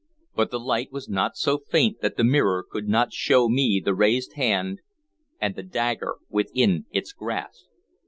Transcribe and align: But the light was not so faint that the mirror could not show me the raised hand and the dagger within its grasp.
But 0.33 0.49
the 0.49 0.59
light 0.59 0.91
was 0.91 1.07
not 1.07 1.37
so 1.37 1.59
faint 1.59 2.01
that 2.01 2.17
the 2.17 2.23
mirror 2.23 2.65
could 2.67 2.87
not 2.87 3.13
show 3.13 3.47
me 3.47 3.79
the 3.79 3.93
raised 3.93 4.33
hand 4.33 4.79
and 5.39 5.55
the 5.55 5.61
dagger 5.61 6.15
within 6.27 6.85
its 6.89 7.13
grasp. 7.13 7.67